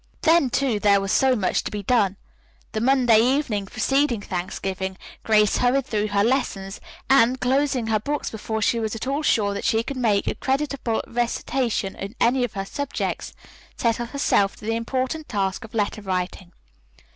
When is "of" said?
12.43-12.53, 15.63-15.75